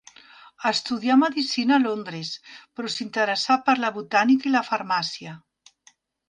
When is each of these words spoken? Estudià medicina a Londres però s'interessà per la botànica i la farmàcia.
Estudià 0.69 1.17
medicina 1.23 1.75
a 1.77 1.83
Londres 1.83 2.31
però 2.79 2.91
s'interessà 2.95 3.59
per 3.69 3.77
la 3.85 3.93
botànica 3.99 4.51
i 4.53 4.55
la 4.57 4.65
farmàcia. 4.71 5.37